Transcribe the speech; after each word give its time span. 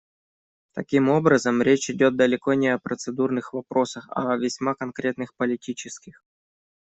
Таким 0.73 1.09
образом, 1.09 1.61
речь 1.61 1.91
идет 1.91 2.15
далеко 2.17 2.55
не 2.55 2.69
о 2.69 2.79
процедурных 2.79 3.53
вопросах, 3.53 4.07
а 4.09 4.33
о 4.33 4.37
весьма 4.37 4.73
конкретных 4.73 5.35
политических. 5.35 6.23